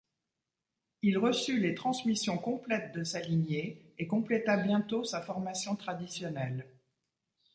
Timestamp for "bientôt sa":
4.57-5.21